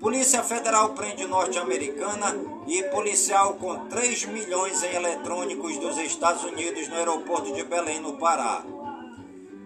[0.01, 2.35] Polícia Federal prende norte-americana
[2.67, 8.15] e policial com 3 milhões em eletrônicos dos Estados Unidos no aeroporto de Belém, no
[8.15, 8.65] Pará.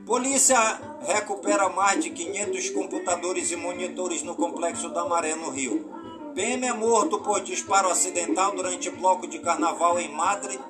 [0.05, 0.59] Polícia
[1.01, 5.90] recupera mais de 500 computadores e monitores no Complexo da Maré, no Rio.
[6.34, 10.61] PM é morto por disparo acidental durante bloco de carnaval em Madre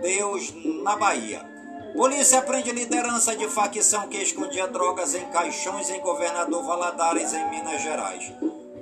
[0.00, 1.49] Deus, na Bahia.
[1.94, 7.82] Polícia prende liderança de facção que escondia drogas em caixões em Governador Valadares, em Minas
[7.82, 8.32] Gerais.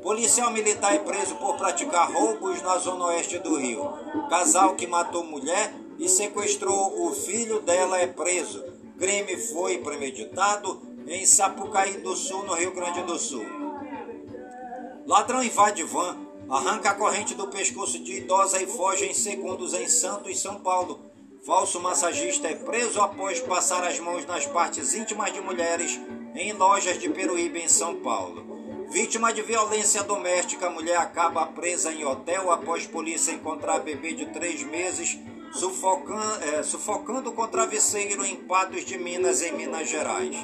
[0.02, 3.90] Policial militar é preso por praticar roubos na zona oeste do Rio.
[4.28, 8.64] Casal que matou mulher e sequestrou o filho dela é preso.
[8.98, 13.44] Crime foi premeditado em Sapucaí do Sul, no Rio Grande do Sul.
[15.06, 16.16] Ladrão invade van,
[16.48, 20.56] arranca a corrente do pescoço de idosa e foge em segundos em Santos, e São
[20.56, 21.07] Paulo.
[21.48, 25.98] Falso massagista é preso após passar as mãos nas partes íntimas de mulheres
[26.34, 28.86] em lojas de Peruíbe, em São Paulo.
[28.90, 34.62] Vítima de violência doméstica, mulher acaba presa em hotel após polícia encontrar bebê de três
[34.62, 35.18] meses
[35.50, 40.36] sufocando, é, sufocando com travesseiro em Patos de Minas, em Minas Gerais.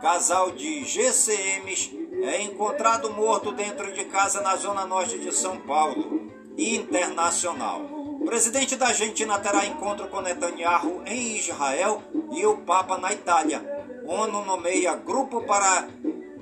[0.00, 6.32] Casal de GCMs é encontrado morto dentro de casa na zona norte de São Paulo.
[6.56, 7.97] Internacional.
[8.28, 13.64] Presidente da Argentina terá encontro com Netanyahu em Israel e o Papa na Itália.
[14.04, 15.88] ONU nomeia grupo para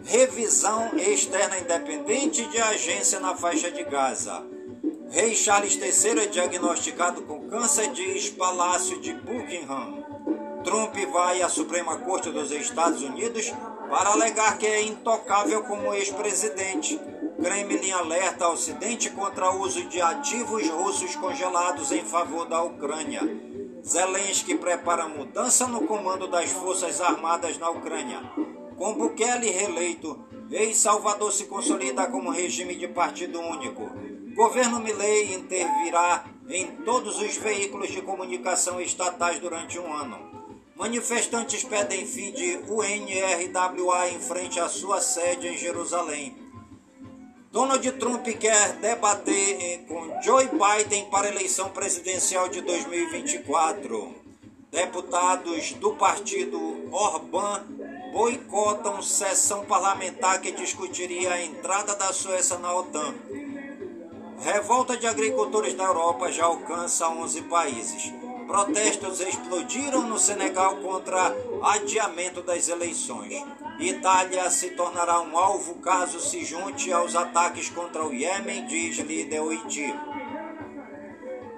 [0.05, 4.45] revisão externa independente de agência na faixa de Gaza.
[5.11, 10.05] Rei Charles III é diagnosticado com câncer, diz Palácio de Buckingham.
[10.64, 13.55] Trump vai à Suprema Corte dos Estados Unidos
[13.89, 17.01] para alegar que é intocável como ex-presidente.
[17.43, 23.20] Kremlin alerta Ocidente contra o uso de ativos russos congelados em favor da Ucrânia.
[23.84, 28.20] Zelensky prepara mudança no comando das Forças Armadas na Ucrânia.
[28.76, 30.18] Com Bukele reeleito,
[30.51, 33.91] ex-Salvador se consolida como regime de partido único.
[34.34, 40.18] Governo Milley intervirá em todos os veículos de comunicação estatais durante um ano.
[40.74, 46.45] Manifestantes pedem fim de UNRWA em frente à sua sede em Jerusalém.
[47.57, 54.14] Donald Trump quer debater com Joe Biden para a eleição presidencial de 2024.
[54.70, 56.61] Deputados do partido
[56.92, 57.64] Orbán
[58.12, 63.14] boicotam sessão parlamentar que discutiria a entrada da Suécia na OTAN.
[64.38, 68.12] Revolta de agricultores da Europa já alcança 11 países.
[68.47, 73.44] Protestos explodiram no Senegal contra adiamento das eleições.
[73.80, 79.40] Itália se tornará um alvo caso se junte aos ataques contra o Iêmen, diz líder
[79.40, 79.92] Oiti.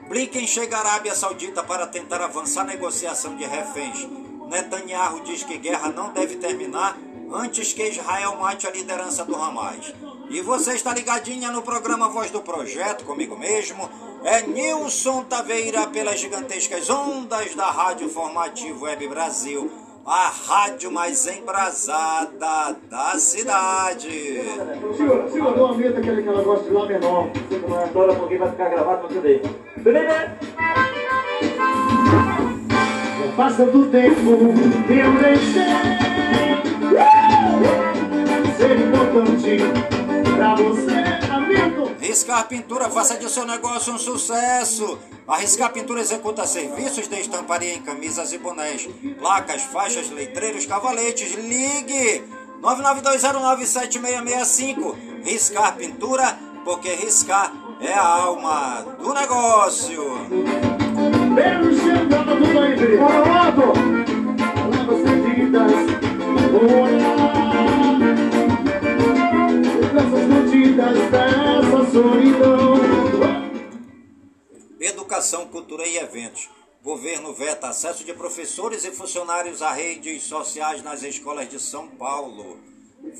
[0.09, 4.09] Blinken chega à Arábia Saudita para tentar avançar a negociação de reféns.
[4.49, 6.97] Netanyahu diz que guerra não deve terminar
[7.31, 9.93] antes que Israel mate a liderança do Hamas.
[10.31, 13.89] E você está ligadinha no programa Voz do Projeto, comigo mesmo.
[14.25, 19.71] É Nilson Taveira pelas gigantescas ondas da Rádio Formativo Web Brasil,
[20.05, 24.43] a rádio mais embrasada da cidade.
[24.97, 27.29] Segura, segura, uma meta que ela gosta de lá menor.
[27.49, 29.43] Você é toda porque vai ficar gravado pra você ver.
[33.37, 36.09] Passa do tempo, eu deixei
[38.57, 39.59] ser importante
[40.37, 41.28] pra você.
[42.09, 44.99] Riscar Pintura, faça de seu negócio um sucesso.
[45.27, 48.89] A Riscar Pintura executa serviços de estamparia em camisas e bonés,
[49.19, 51.35] placas, faixas, letreiros, cavaletes.
[51.35, 52.25] Ligue
[52.63, 54.97] 992097665.
[55.23, 60.03] Riscar Pintura, porque riscar é a alma do negócio.
[71.99, 72.75] Solidão.
[74.79, 76.49] Educação, cultura e eventos.
[76.83, 82.61] Governo veta acesso de professores e funcionários a redes sociais nas escolas de São Paulo.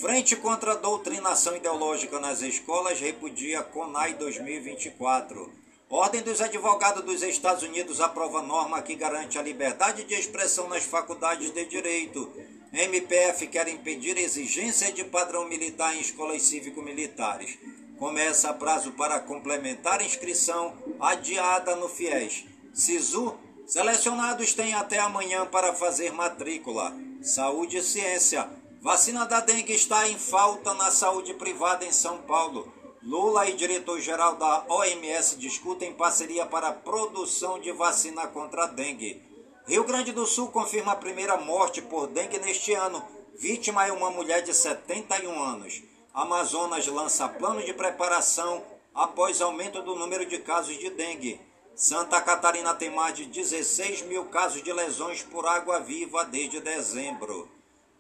[0.01, 5.53] Frente contra a doutrinação ideológica nas escolas repudia CONAI 2024.
[5.91, 10.85] Ordem dos Advogados dos Estados Unidos aprova norma que garante a liberdade de expressão nas
[10.85, 12.31] faculdades de direito.
[12.73, 17.59] MPF quer impedir exigência de padrão militar em escolas cívico-militares.
[17.99, 22.45] Começa prazo para complementar inscrição adiada no FIES.
[22.73, 23.37] SISU,
[23.67, 26.95] selecionados têm até amanhã para fazer matrícula.
[27.21, 28.49] Saúde e ciência.
[28.81, 32.73] Vacina da dengue está em falta na saúde privada em São Paulo.
[33.03, 39.21] Lula e diretor-geral da OMS discutem parceria para produção de vacina contra a dengue.
[39.67, 43.05] Rio Grande do Sul confirma a primeira morte por dengue neste ano.
[43.37, 45.83] Vítima é uma mulher de 71 anos.
[46.19, 48.61] Amazonas lança plano de preparação
[48.93, 51.41] após aumento do número de casos de dengue.
[51.77, 57.49] Santa Catarina tem mais de 16 mil casos de lesões por água viva desde dezembro.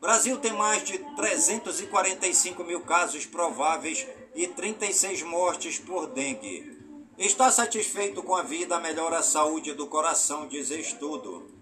[0.00, 4.04] Brasil tem mais de 345 mil casos prováveis
[4.34, 6.76] e 36 mortes por dengue.
[7.16, 11.52] Está satisfeito com a vida, melhora a saúde do coração, diz estudo.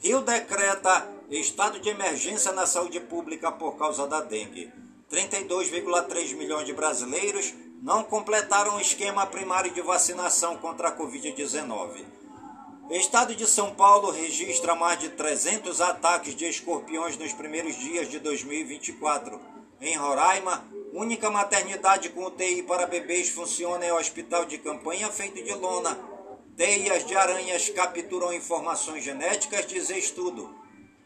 [0.00, 4.89] Rio decreta estado de emergência na saúde pública por causa da dengue.
[5.10, 7.52] 32,3 milhões de brasileiros
[7.82, 12.04] não completaram o esquema primário de vacinação contra a Covid-19.
[12.90, 18.20] Estado de São Paulo registra mais de 300 ataques de escorpiões nos primeiros dias de
[18.20, 19.40] 2024.
[19.80, 25.54] Em Roraima, única maternidade com UTI para bebês funciona em hospital de campanha feito de
[25.54, 25.98] lona.
[26.56, 30.59] Teias de aranhas capturam informações genéticas, diz estudo.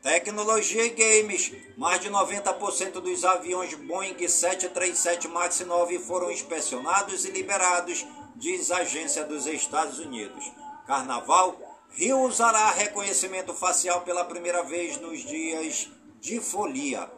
[0.05, 1.51] Tecnologia e games.
[1.79, 8.81] Mais de 90% dos aviões Boeing 737 MAX 9 foram inspecionados e liberados, diz a
[8.81, 10.53] agência dos Estados Unidos.
[10.87, 11.57] Carnaval.
[11.89, 15.89] Rio usará reconhecimento facial pela primeira vez nos dias
[16.21, 17.11] de folia.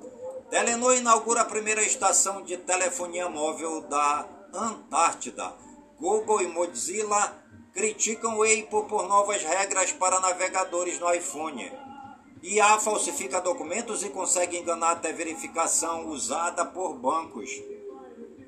[0.48, 5.52] Telenor inaugura a primeira estação de telefonia móvel da Antártida.
[5.98, 7.34] Google e Mozilla
[7.74, 11.85] criticam o Apple por novas regras para navegadores no iPhone.
[12.42, 17.50] IA falsifica documentos e consegue enganar até verificação usada por bancos.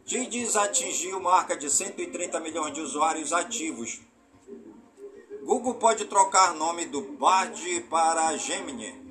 [0.05, 4.01] Tidis atingiu marca de 130 milhões de usuários ativos.
[5.45, 9.09] Google pode trocar nome do Bard para Gemini.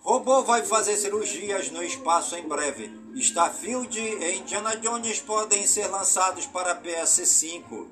[0.00, 2.90] Robô vai fazer cirurgias no espaço em breve.
[3.16, 7.88] Starfield e Indiana Jones podem ser lançados para PS5.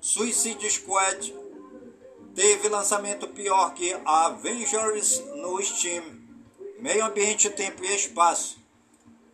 [0.00, 1.34] Suicide Squad
[2.34, 6.02] teve lançamento pior que Avengers no Steam.
[6.78, 8.58] Meio ambiente, tempo e espaço.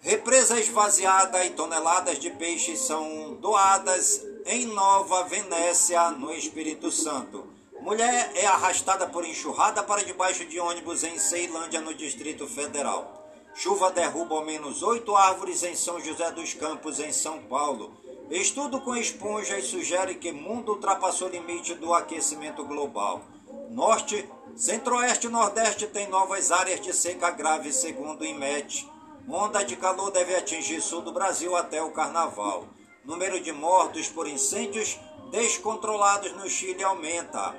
[0.00, 7.46] Represa esvaziada e toneladas de peixes são doadas em Nova Venécia, no Espírito Santo.
[7.80, 13.30] Mulher é arrastada por enxurrada para debaixo de ônibus em Ceilândia, no Distrito Federal.
[13.54, 17.96] Chuva derruba ao menos oito árvores em São José dos Campos, em São Paulo.
[18.30, 23.22] Estudo com esponjas sugere que mundo ultrapassou o limite do aquecimento global.
[23.70, 28.88] Norte, Centro-Oeste e Nordeste têm novas áreas de seca grave, segundo o IMET.
[29.28, 32.66] Onda de calor deve atingir sul do Brasil até o carnaval.
[33.04, 34.98] Número de mortos por incêndios
[35.30, 37.54] descontrolados no Chile aumenta.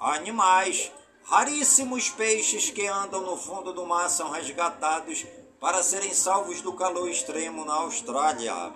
[0.00, 0.90] Animais.
[1.24, 5.24] Raríssimos peixes que andam no fundo do mar são resgatados
[5.60, 8.72] para serem salvos do calor extremo na Austrália.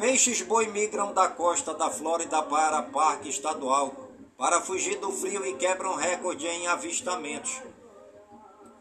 [0.00, 3.94] Peixes boi migram da costa da Flórida para Parque Estadual
[4.38, 7.60] para fugir do frio e quebram recorde em avistamentos.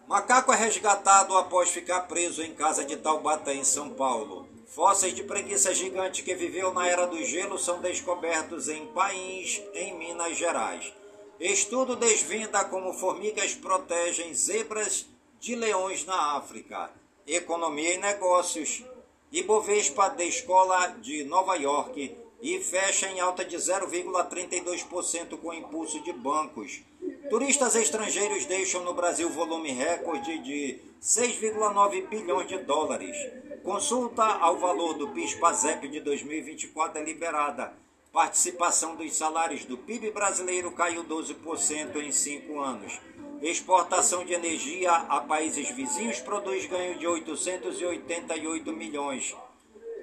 [0.08, 4.48] Macaco é resgatado após ficar preso em casa de Taubaté, em São Paulo.
[4.68, 9.98] Fósseis de preguiça gigante que viveu na era do gelo são descobertos em País, em
[9.98, 10.94] Minas Gerais.
[11.38, 15.06] Estudo desvenda como formigas protegem zebras
[15.38, 16.90] de leões na África.
[17.28, 18.86] Economia e negócios.
[19.32, 26.12] Ibovespa da Escola de Nova York e fecha em alta de 0,32% com impulso de
[26.12, 26.82] bancos.
[27.30, 33.16] Turistas estrangeiros deixam no Brasil volume recorde de 6,9 bilhões de dólares.
[33.62, 37.74] Consulta ao valor do PIS-PASEP de 2024 é liberada.
[38.12, 43.00] Participação dos salários do PIB brasileiro caiu 12% em cinco anos.
[43.42, 49.34] Exportação de energia a países vizinhos produz ganho de 888 milhões.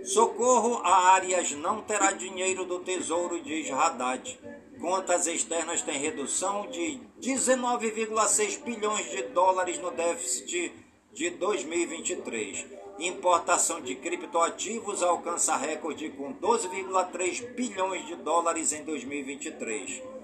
[0.04, 4.40] Socorro a áreas não terá dinheiro do Tesouro, diz Haddad.
[4.80, 10.72] Contas externas têm redução de 19,6 bilhões de dólares no déficit
[11.12, 12.64] de 2023.
[12.98, 20.15] Importação de criptoativos alcança recorde com 12,3 bilhões de dólares em 2023.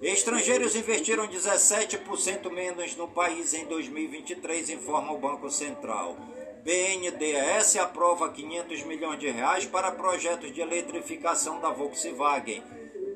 [0.00, 6.16] Estrangeiros investiram 17% menos no país em 2023, informa o Banco Central.
[6.62, 12.62] BNDES aprova 500 milhões de reais para projetos de eletrificação da Volkswagen.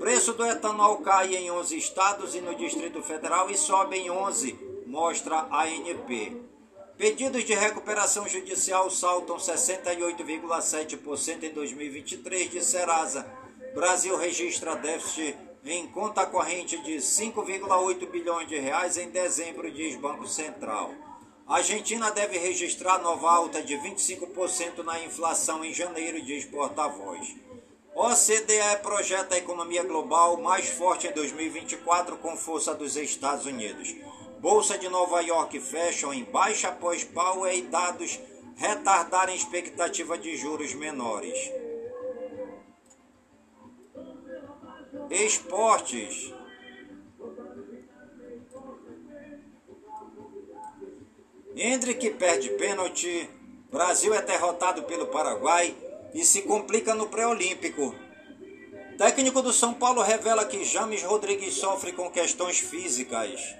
[0.00, 4.58] Preço do etanol cai em 11 estados e no Distrito Federal e sobe em 11,
[4.84, 6.36] mostra a ANP.
[6.98, 13.24] Pedidos de recuperação judicial saltam 68,7% em 2023 de Serasa.
[13.72, 20.26] Brasil registra déficit em conta corrente de 5,8 bilhões de reais em dezembro, diz Banco
[20.26, 20.90] Central.
[21.46, 27.36] A Argentina deve registrar nova alta de 25% na inflação em janeiro, diz porta-voz.
[27.94, 33.94] OCDE projeta a economia global mais forte em 2024 com força dos Estados Unidos.
[34.40, 38.18] Bolsa de Nova York fecha em baixa após Powell e dados
[38.56, 41.38] retardarem expectativa de juros menores.
[45.12, 46.32] Esportes.
[51.54, 53.28] Hendrick perde pênalti.
[53.70, 55.76] Brasil é derrotado pelo Paraguai
[56.14, 57.94] e se complica no pré-olímpico.
[58.96, 63.54] Técnico do São Paulo revela que James Rodrigues sofre com questões físicas.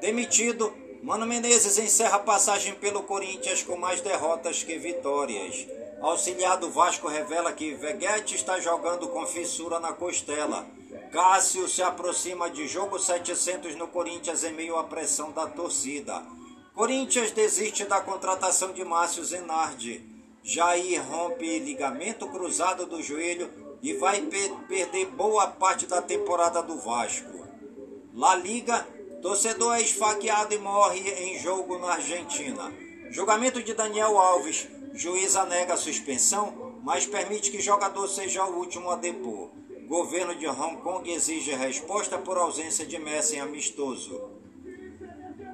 [0.00, 5.64] Demitido, Mano Menezes encerra passagem pelo Corinthians com mais derrotas que vitórias.
[6.00, 10.64] Auxiliar do Vasco revela que Veguete está jogando com fissura na costela.
[11.10, 16.24] Cássio se aproxima de jogo 700 no Corinthians em meio à pressão da torcida.
[16.72, 20.04] Corinthians desiste da contratação de Márcio Zenardi.
[20.42, 23.50] Jair rompe ligamento cruzado do joelho
[23.82, 27.44] e vai per perder boa parte da temporada do Vasco.
[28.14, 28.86] La Liga,
[29.20, 32.72] torcedor é esfaqueado e morre em jogo na Argentina.
[33.10, 34.68] Julgamento de Daniel Alves.
[34.94, 39.50] Juíza nega a suspensão, mas permite que jogador seja o último a depor.
[39.86, 44.38] Governo de Hong Kong exige resposta por ausência de Messi em amistoso.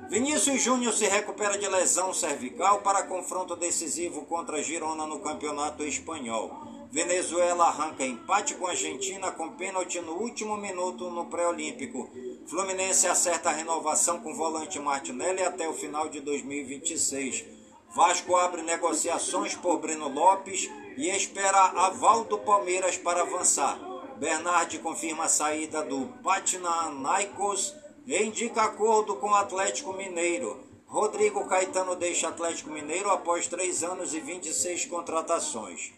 [0.09, 6.51] Vinícius Júnior se recupera de lesão cervical para confronto decisivo contra Girona no Campeonato Espanhol.
[6.91, 12.09] Venezuela arranca empate com Argentina com pênalti no último minuto no pré-olímpico.
[12.47, 17.64] Fluminense acerta a renovação com volante Martinelli até o final de 2026.
[17.95, 23.79] Vasco abre negociações por Breno Lopes e espera aval do Palmeiras para avançar.
[24.17, 27.73] Bernard confirma a saída do Panathinaikos
[28.05, 30.61] e indica acordo com o Atlético Mineiro.
[30.89, 35.93] Rodrigo Caetano deixa Atlético Mineiro após 3 anos e 26 contratações.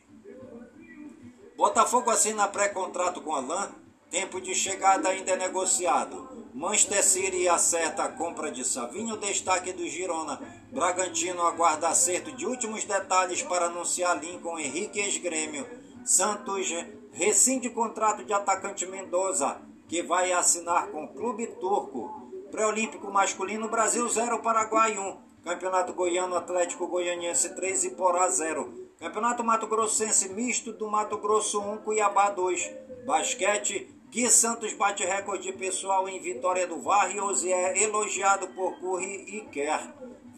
[1.56, 3.70] Botafogo assina pré-contrato com Alain.
[4.10, 6.28] Tempo de chegada ainda é negociado.
[6.54, 10.40] Manchester City acerta a compra de Savinho, destaque do Girona.
[10.72, 15.66] Bragantino aguarda acerto de últimos detalhes para anunciar Lincoln Henrique ex-grêmio.
[16.04, 16.68] Santos
[17.12, 22.30] rescinde contrato de atacante Mendoza que vai assinar com o clube turco.
[22.50, 25.26] Pré-olímpico masculino, Brasil 0, Paraguai 1.
[25.42, 28.90] Campeonato Goiano Atlético Goianiense 3 e Porá 0.
[28.98, 32.86] Campeonato Mato Grossense Misto do Mato Grosso 1, Cuiabá 2.
[33.04, 39.24] Basquete, Gui Santos bate recorde pessoal em Vitória do Varrios e é elogiado por Curry
[39.26, 39.80] e Quer.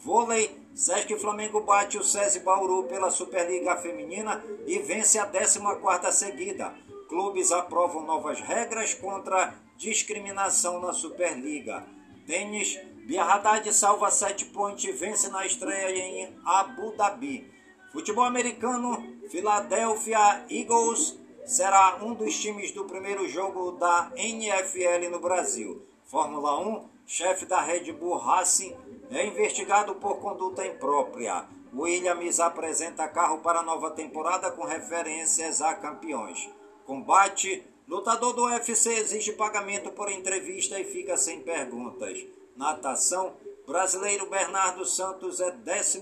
[0.03, 6.75] Vôlei, Sesc Flamengo bate o SESI Bauru pela Superliga Feminina e vence a 14ª seguida.
[7.09, 11.85] Clubes aprovam novas regras contra discriminação na Superliga.
[12.27, 17.53] Tênis, Bia Haddad salva 7 pontos e vence na estreia em Abu Dhabi.
[17.93, 25.83] Futebol americano, Philadelphia Eagles será um dos times do primeiro jogo da NFL no Brasil.
[26.05, 28.77] Fórmula 1, chefe da Red Bull Racing
[29.11, 31.47] é investigado por conduta imprópria.
[31.75, 36.51] Williams apresenta carro para nova temporada com referências a campeões.
[36.85, 42.27] Combate, lutador do UFC exige pagamento por entrevista e fica sem perguntas.
[42.55, 43.33] Natação,
[43.67, 45.99] brasileiro Bernardo Santos é 11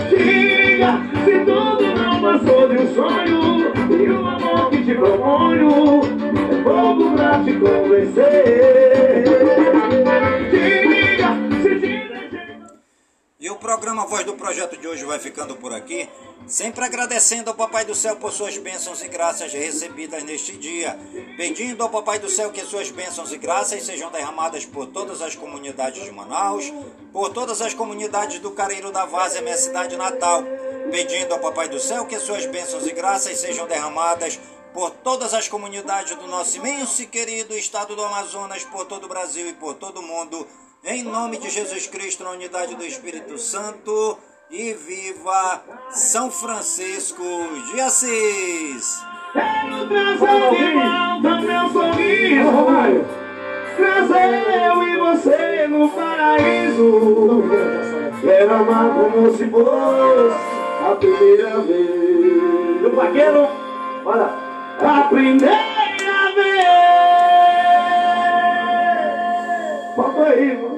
[0.10, 6.02] Diga se tudo não passou de um sonho, e o amor que te proponho
[6.52, 8.74] é fogo pra te convencer.
[13.44, 16.10] E o programa Voz do Projeto de hoje vai ficando por aqui,
[16.48, 20.98] sempre agradecendo ao Papai do Céu por suas bênçãos e graças recebidas neste dia,
[21.36, 25.36] pedindo ao Papai do Céu que suas bênçãos e graças sejam derramadas por todas as
[25.36, 26.72] comunidades de Manaus,
[27.12, 30.42] por todas as comunidades do Careiro da Várzea, minha cidade natal,
[30.90, 34.40] pedindo ao Papai do Céu que suas bênçãos e graças sejam derramadas
[34.74, 39.10] por todas as comunidades do nosso imenso e querido estado do Amazonas, por todo o
[39.10, 40.48] Brasil e por todo o mundo,
[40.86, 44.18] em nome de Jesus Cristo, na unidade do Espírito Santo,
[44.52, 47.24] e viva São Francisco
[47.72, 49.02] de Assis!
[49.32, 53.06] Quero trazer de volta meu sorriso,
[53.78, 57.44] trazer eu e você no paraíso.
[58.22, 60.36] Quero amar como se fosse
[60.86, 62.82] a primeira vez.
[62.82, 63.48] Do vaqueiro,
[64.06, 64.30] olha,
[64.80, 65.74] a primeira
[66.36, 66.64] vez.
[70.26, 70.73] Aí, mano.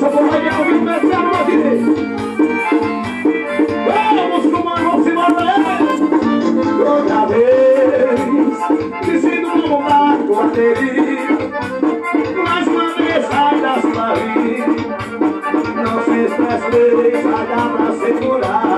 [0.00, 1.81] Só vou regar o vídeo, mas
[7.32, 8.20] vez
[9.04, 10.50] Dizendo como um barco a
[12.44, 14.58] Mas uma vez sai das clarim
[15.84, 18.71] Não se estresse, vai dar pra segurar.